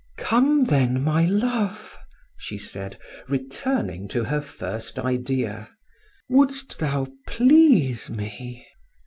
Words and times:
"Come, 0.17 0.63
then, 0.63 1.03
my 1.03 1.25
love," 1.25 1.95
she 2.35 2.57
said, 2.57 2.97
returning 3.27 4.07
to 4.07 4.23
her 4.23 4.41
first 4.41 4.97
idea, 4.97 5.69
"wouldst 6.27 6.79
thou 6.79 7.05
please 7.27 8.09
me?" 8.09 8.65